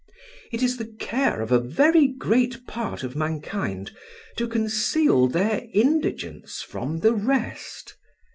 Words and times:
It 0.51 0.63
is 0.63 0.77
the 0.77 0.91
care 0.99 1.41
of 1.43 1.51
a 1.51 1.59
very 1.59 2.07
great 2.07 2.65
part 2.65 3.03
of 3.03 3.15
mankind 3.15 3.91
to 4.35 4.47
conceal 4.47 5.27
their 5.27 5.67
indigence 5.75 6.63
from 6.63 7.01
the 7.01 7.13
rest. 7.13 7.95